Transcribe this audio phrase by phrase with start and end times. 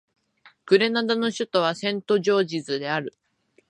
[0.65, 3.13] グレナダの首都はセントジョージズである